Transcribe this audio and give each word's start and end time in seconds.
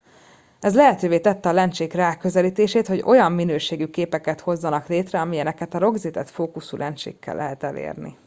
ez 0.59 0.75
lehetővé 0.75 1.19
tette 1.19 1.49
a 1.49 1.53
lencsék 1.53 1.93
ráközelítését 1.93 2.87
hogy 2.87 3.01
olyan 3.05 3.31
minőségű 3.31 3.87
képeket 3.87 4.39
hozzanak 4.39 4.87
létre 4.87 5.19
amilyeneket 5.19 5.73
a 5.73 5.77
rögzített 5.77 6.29
fókuszú 6.29 6.77
lencsékkel 6.77 7.35
lehet 7.35 7.63
elérni 7.63 8.17